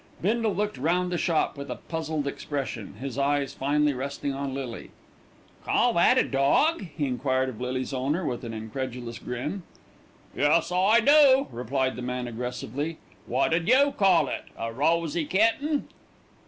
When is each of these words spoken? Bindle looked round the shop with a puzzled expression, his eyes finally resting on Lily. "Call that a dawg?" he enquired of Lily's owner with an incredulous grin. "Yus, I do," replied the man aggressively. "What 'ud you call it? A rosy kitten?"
Bindle 0.19 0.55
looked 0.55 0.79
round 0.79 1.11
the 1.11 1.17
shop 1.19 1.55
with 1.55 1.69
a 1.69 1.75
puzzled 1.75 2.25
expression, 2.25 2.95
his 2.95 3.19
eyes 3.19 3.53
finally 3.53 3.93
resting 3.93 4.33
on 4.33 4.51
Lily. 4.51 4.89
"Call 5.63 5.93
that 5.93 6.17
a 6.17 6.23
dawg?" 6.27 6.87
he 6.97 7.05
enquired 7.05 7.49
of 7.49 7.61
Lily's 7.61 7.93
owner 7.93 8.25
with 8.25 8.43
an 8.43 8.51
incredulous 8.51 9.19
grin. 9.19 9.61
"Yus, 10.35 10.71
I 10.71 11.01
do," 11.01 11.47
replied 11.51 11.95
the 11.95 12.01
man 12.01 12.27
aggressively. 12.27 12.97
"What 13.27 13.53
'ud 13.53 13.67
you 13.67 13.91
call 13.95 14.27
it? 14.27 14.45
A 14.57 14.73
rosy 14.73 15.25
kitten?" 15.25 15.87